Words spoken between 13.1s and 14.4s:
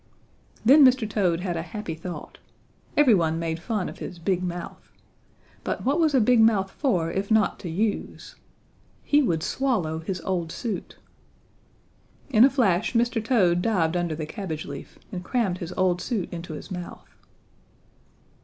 Toad dived under the